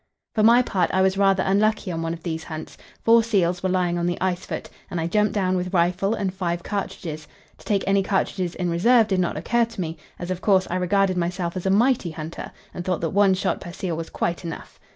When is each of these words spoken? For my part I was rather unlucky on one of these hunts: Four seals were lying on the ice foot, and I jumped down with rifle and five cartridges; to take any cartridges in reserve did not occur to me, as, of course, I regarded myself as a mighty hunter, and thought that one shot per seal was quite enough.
For 0.33 0.41
my 0.41 0.63
part 0.63 0.89
I 0.95 1.03
was 1.03 1.15
rather 1.15 1.43
unlucky 1.43 1.91
on 1.91 2.01
one 2.01 2.11
of 2.15 2.23
these 2.23 2.45
hunts: 2.45 2.75
Four 3.03 3.21
seals 3.21 3.61
were 3.61 3.69
lying 3.69 3.99
on 3.99 4.07
the 4.07 4.19
ice 4.19 4.43
foot, 4.47 4.67
and 4.89 4.99
I 4.99 5.05
jumped 5.05 5.33
down 5.33 5.55
with 5.55 5.75
rifle 5.75 6.15
and 6.15 6.33
five 6.33 6.63
cartridges; 6.63 7.27
to 7.59 7.65
take 7.67 7.83
any 7.85 8.01
cartridges 8.01 8.55
in 8.55 8.71
reserve 8.71 9.09
did 9.09 9.19
not 9.19 9.37
occur 9.37 9.65
to 9.65 9.79
me, 9.79 9.97
as, 10.17 10.31
of 10.31 10.41
course, 10.41 10.67
I 10.71 10.77
regarded 10.77 11.17
myself 11.17 11.55
as 11.55 11.67
a 11.67 11.69
mighty 11.69 12.09
hunter, 12.09 12.51
and 12.73 12.83
thought 12.83 13.01
that 13.01 13.11
one 13.11 13.35
shot 13.35 13.61
per 13.61 13.71
seal 13.71 13.95
was 13.95 14.09
quite 14.09 14.43
enough. 14.43 14.79